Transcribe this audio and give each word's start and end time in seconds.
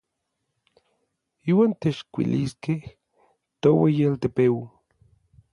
Iuan 1.51 1.71
techkuiliskej 1.81 2.79
toueyialtepeu. 3.61 4.57